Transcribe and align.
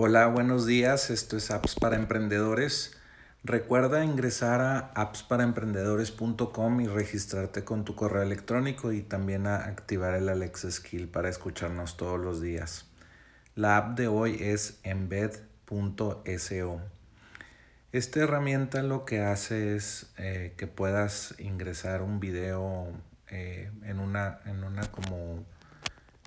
Hola, 0.00 0.28
buenos 0.28 0.64
días. 0.64 1.10
Esto 1.10 1.36
es 1.36 1.50
Apps 1.50 1.74
para 1.74 1.96
Emprendedores. 1.96 2.96
Recuerda 3.42 4.04
ingresar 4.04 4.60
a 4.60 4.92
appsparaemprendedores.com 4.94 6.80
y 6.80 6.86
registrarte 6.86 7.64
con 7.64 7.84
tu 7.84 7.96
correo 7.96 8.22
electrónico 8.22 8.92
y 8.92 9.02
también 9.02 9.48
a 9.48 9.56
activar 9.56 10.14
el 10.14 10.28
Alexa 10.28 10.70
Skill 10.70 11.08
para 11.08 11.28
escucharnos 11.28 11.96
todos 11.96 12.20
los 12.20 12.40
días. 12.40 12.86
La 13.56 13.76
app 13.76 13.98
de 13.98 14.06
hoy 14.06 14.36
es 14.40 14.78
embed.so. 14.84 16.80
Esta 17.90 18.20
herramienta 18.20 18.84
lo 18.84 19.04
que 19.04 19.22
hace 19.22 19.74
es 19.74 20.12
eh, 20.16 20.54
que 20.56 20.68
puedas 20.68 21.34
ingresar 21.40 22.02
un 22.02 22.20
video 22.20 22.92
eh, 23.30 23.72
en, 23.82 23.98
una, 23.98 24.38
en 24.46 24.62
una 24.62 24.82
como 24.92 25.44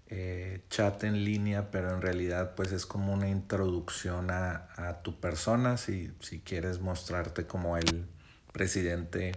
eh, 0.09 0.60
chat 0.71 1.03
en 1.03 1.25
línea, 1.25 1.69
pero 1.69 1.93
en 1.93 2.01
realidad 2.01 2.55
pues 2.55 2.71
es 2.71 2.85
como 2.85 3.13
una 3.13 3.27
introducción 3.27 4.31
a, 4.31 5.01
tu 5.03 5.19
persona, 5.19 5.77
si, 5.77 6.11
si, 6.21 6.39
quieres 6.39 6.79
mostrarte 6.79 7.45
como 7.45 7.77
el 7.77 8.05
presidente 8.53 9.33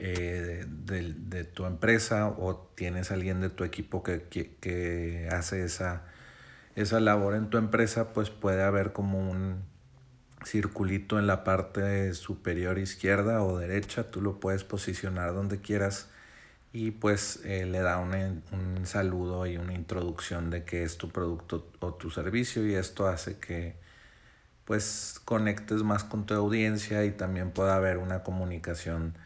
eh, 0.00 0.64
de, 0.66 1.44
tu 1.44 1.66
empresa 1.66 2.28
o 2.28 2.56
tienes 2.74 3.10
alguien 3.10 3.42
de 3.42 3.50
tu 3.50 3.62
equipo 3.62 4.02
que, 4.02 4.22
que, 4.22 5.28
hace 5.30 5.64
esa, 5.64 6.06
esa 6.76 6.98
labor 6.98 7.34
en 7.34 7.50
tu 7.50 7.58
empresa, 7.58 8.14
pues 8.14 8.30
puede 8.30 8.62
haber 8.62 8.92
como 8.92 9.18
un 9.30 9.64
circulito 10.46 11.18
en 11.18 11.26
la 11.26 11.44
parte 11.44 12.14
superior 12.14 12.78
izquierda 12.78 13.42
o 13.42 13.58
derecha, 13.58 14.10
tú 14.10 14.22
lo 14.22 14.40
puedes 14.40 14.64
posicionar 14.64 15.34
donde 15.34 15.60
quieras 15.60 16.08
y 16.74 16.90
pues 16.90 17.40
eh, 17.44 17.66
le 17.66 17.78
da 17.82 17.98
un 18.00 18.82
saludo 18.84 19.46
y 19.46 19.56
una 19.58 19.74
introducción 19.74 20.50
de 20.50 20.64
qué 20.64 20.82
es 20.82 20.98
tu 20.98 21.08
producto 21.08 21.70
o 21.78 21.94
tu 21.94 22.10
servicio 22.10 22.66
y 22.66 22.74
esto 22.74 23.06
hace 23.06 23.38
que 23.38 23.76
pues 24.64 25.20
conectes 25.24 25.84
más 25.84 26.02
con 26.02 26.26
tu 26.26 26.34
audiencia 26.34 27.04
y 27.04 27.12
también 27.12 27.52
pueda 27.52 27.76
haber 27.76 27.98
una 27.98 28.24
comunicación 28.24 29.16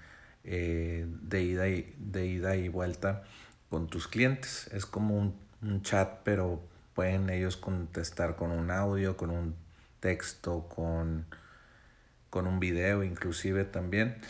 eh, 0.44 1.06
de, 1.08 1.42
ida 1.42 1.68
y, 1.68 1.94
de 1.98 2.26
ida 2.26 2.54
y 2.56 2.68
vuelta 2.68 3.24
con 3.70 3.88
tus 3.88 4.08
clientes. 4.08 4.68
Es 4.74 4.84
como 4.84 5.16
un, 5.16 5.34
un 5.62 5.80
chat, 5.82 6.20
pero 6.24 6.60
pueden 6.92 7.30
ellos 7.30 7.56
contestar 7.56 8.36
con 8.36 8.50
un 8.50 8.70
audio, 8.70 9.16
con 9.16 9.30
un 9.30 9.56
texto, 10.00 10.68
con, 10.68 11.24
con 12.28 12.46
un 12.46 12.60
video 12.60 13.02
inclusive 13.04 13.64
también. 13.64 14.20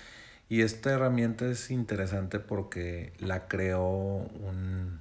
Y 0.49 0.63
esta 0.63 0.93
herramienta 0.93 1.47
es 1.47 1.71
interesante 1.71 2.41
porque 2.41 3.13
la 3.19 3.49
creó 3.49 3.81
un, 3.81 5.01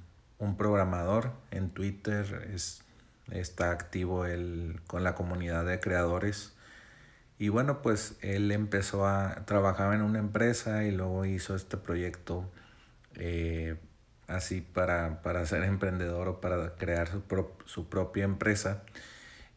programador 0.58 1.32
en 1.50 1.70
Twitter, 1.70 2.48
es, 2.54 2.82
está 3.30 3.70
activo 3.70 4.26
él 4.26 4.80
con 4.86 5.04
la 5.04 5.14
comunidad 5.14 5.64
de 5.64 5.80
creadores. 5.80 6.54
Y 7.38 7.48
bueno, 7.48 7.82
pues 7.82 8.16
él 8.20 8.50
empezó 8.52 9.06
a 9.06 9.46
trabajar 9.46 9.94
en 9.94 10.02
una 10.02 10.18
empresa 10.18 10.84
y 10.84 10.90
luego 10.90 11.24
hizo 11.24 11.54
este 11.56 11.76
proyecto 11.76 12.50
eh, 13.14 13.76
así 14.26 14.60
para, 14.60 15.22
para, 15.22 15.46
ser 15.46 15.62
emprendedor 15.64 16.28
o 16.28 16.40
para 16.40 16.74
crear 16.76 17.08
su, 17.08 17.22
su 17.64 17.88
propia 17.88 18.24
empresa. 18.24 18.84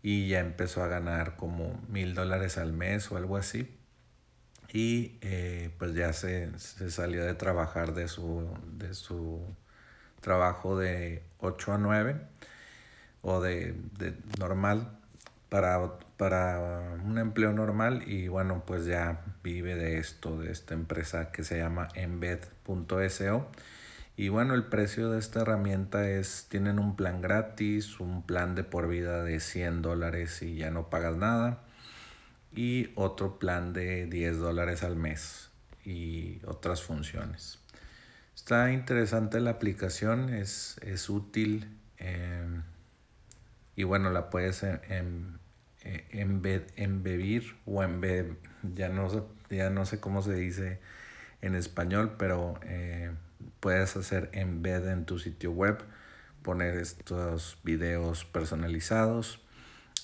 Y 0.03 0.30
ya 0.30 0.39
empezó 0.39 0.83
a 0.83 0.88
ganar 0.88 1.36
como 1.36 1.80
mil 1.89 2.16
dólares 2.16 2.58
al 2.58 2.73
mes 2.73 3.11
o 3.11 3.17
algo 3.17 3.38
así 3.38 3.70
y 4.73 5.17
eh, 5.22 5.69
pues 5.77 5.94
ya 5.94 6.14
se, 6.14 6.58
salió 6.58 7.25
de 7.25 7.33
trabajar 7.33 7.94
de 7.94 8.08
su, 8.08 8.47
de 8.77 8.94
su 8.94 9.41
trabajo 10.22 10.77
de 10.77 11.23
8 11.39 11.73
a 11.73 11.77
9 11.77 12.22
o 13.22 13.42
de, 13.42 13.75
normal 14.39 14.97
para, 15.49 15.99
para 16.16 16.97
un 17.03 17.17
empleo 17.17 17.52
normal 17.52 18.03
y 18.08 18.30
bueno 18.30 18.64
pues 18.66 18.86
ya 18.86 19.22
vive 19.44 19.75
de 19.75 19.97
esto, 19.97 20.39
de 20.39 20.52
esta 20.52 20.73
empresa 20.73 21.31
que 21.31 21.44
se 21.44 21.58
llama 21.58 21.89
embed.so 21.95 23.52
y 24.15 24.30
bueno 24.30 24.54
el 24.54 24.64
precio 24.64 25.11
de 25.11 25.20
esta 25.20 25.42
herramienta 25.42 26.10
es, 26.10 26.48
tienen 26.49 26.80
un 26.80 26.95
plan 26.95 27.21
gratis, 27.21 27.99
un 27.99 28.23
plan 28.23 28.55
de 28.55 28.64
por 28.64 28.87
vida 28.87 29.23
de 29.23 29.42
100 29.42 29.81
dólares 29.81 30.42
y 30.42 30.55
ya 30.55 30.71
no 30.71 30.89
pagas 30.89 31.17
nada 31.17 31.60
y 32.54 32.92
otro 32.95 33.39
plan 33.39 33.73
de 33.73 34.06
10 34.06 34.38
dólares 34.38 34.84
al 34.84 34.95
mes 34.95 35.50
y 35.86 36.42
otras 36.45 36.84
funciones. 36.84 37.60
Está 38.36 38.72
interesante 38.72 39.39
la 39.39 39.52
aplicación, 39.52 40.34
es, 40.34 40.78
es 40.82 41.10
útil 41.10 41.78
em, 41.98 42.64
y 43.76 43.84
bueno, 43.84 44.10
la 44.10 44.30
puedes 44.30 44.64
em, 44.64 45.38
em, 45.84 46.42
embebir 46.76 47.56
o 47.66 47.84
embed, 47.84 48.34
ya 48.73 48.90
no, 48.90 49.28
ya 49.50 49.70
no 49.70 49.86
sé 49.86 50.00
cómo 50.00 50.22
se 50.22 50.34
dice 50.34 50.80
en 51.42 51.56
español, 51.56 52.16
pero 52.17 52.60
eh, 52.64 53.11
puedes 53.60 53.95
hacer 53.95 54.30
embed 54.34 54.88
en 54.88 55.06
tu 55.06 55.20
sitio 55.20 55.52
web, 55.52 55.84
poner 56.44 56.78
estos 56.78 57.58
videos 57.64 58.26
personalizados 58.26 59.42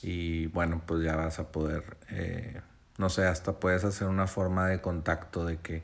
y 0.04 0.48
bueno, 0.48 0.82
pues 0.86 1.04
ya 1.04 1.16
vas 1.16 1.40
a 1.40 1.52
poder, 1.52 1.98
eh, 2.10 2.62
no 2.98 3.10
sé, 3.10 3.26
hasta 3.26 3.60
puedes 3.60 3.84
hacer 3.84 4.08
una 4.08 4.28
forma 4.28 4.68
de 4.68 4.82
contacto 4.82 5.46
de 5.46 5.58
que, 5.58 5.84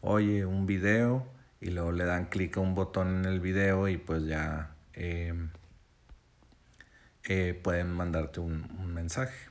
oye, 0.00 0.46
un 0.46 0.66
video 0.66 1.26
y 1.60 1.70
luego 1.70 1.92
le 1.92 2.04
dan 2.04 2.26
clic 2.26 2.56
a 2.56 2.60
un 2.60 2.74
botón 2.74 3.18
en 3.18 3.24
el 3.26 3.40
video 3.40 3.88
y 3.88 3.96
pues 3.98 4.24
ya 4.26 4.74
em, 4.94 5.50
eh, 7.24 7.58
pueden 7.62 7.92
mandarte 7.92 8.40
un, 8.40 8.92
mensaje, 8.92 9.48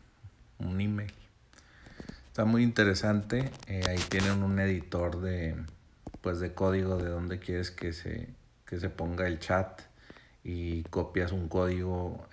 un 0.60 0.82
email. 0.82 1.14
Está 2.28 2.46
muy 2.46 2.64
interesante. 2.64 3.52
Eh, 3.68 3.84
ahí 3.90 4.00
tienen 4.10 4.44
un 4.44 4.60
editor 4.60 5.22
de, 5.22 5.56
pues 6.22 6.40
de 6.40 6.54
código 6.54 6.98
de 6.98 7.10
donde 7.10 7.40
quieres 7.40 7.72
que 7.72 7.94
se, 7.94 8.30
que 8.66 8.80
se 8.80 8.90
ponga 8.90 9.28
el 9.28 9.40
chat 9.40 9.82
y 10.44 10.84
copias 10.84 11.32
un 11.32 11.48
código 11.50 12.28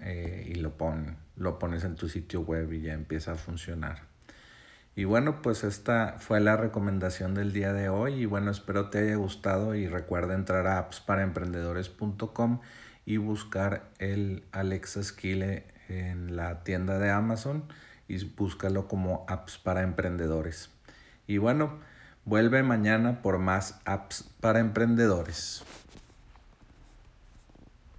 y 0.47 0.55
lo 0.55 0.77
pones 0.77 1.15
lo 1.39 1.59
pones 1.59 1.85
en 1.85 1.95
tu 1.95 2.09
sitio 2.09 2.43
web 2.43 2.73
y 2.73 2.83
ya 2.83 2.93
empieza 2.93 3.33
a 3.33 3.37
funcionar. 3.37 4.03
Y 4.95 5.05
bueno, 5.05 5.43
pues 5.43 5.63
esta 5.63 6.17
fue 6.19 6.41
la 6.41 6.57
recomendación 6.57 7.35
del 7.35 7.53
día 7.53 7.73
de 7.73 7.89
hoy 7.89 8.15
y 8.15 8.27
bueno, 8.27 8.51
espero 8.51 8.91
te 8.91 8.99
haya 8.99 9.15
gustado 9.15 9.77
y 9.77 9.87
recuerda 9.87 10.35
entrar 10.35 10.67
a 10.67 10.79
appsparaemprendedores.com 10.79 12.61
y 13.07 13.17
buscar 13.17 13.91
el 13.99 14.45
Alexa 14.51 15.03
Skill 15.03 15.63
en 15.89 16.37
la 16.37 16.65
tienda 16.65 16.99
de 16.99 17.11
Amazon 17.11 17.65
y 18.09 18.25
búscalo 18.25 18.89
como 18.89 19.25
apps 19.29 19.59
para 19.59 19.83
emprendedores. 19.83 20.71
Y 21.29 21.39
bueno, 21.39 21.79
vuelve 22.25 22.63
mañana 22.63 23.23
por 23.23 23.39
más 23.39 23.81
apps 23.85 24.29
para 24.41 24.59
emprendedores. 24.59 25.63